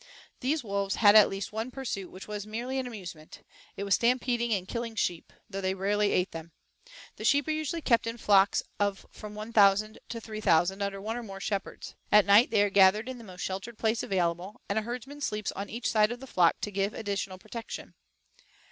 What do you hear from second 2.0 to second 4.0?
which was merely an amusement; it was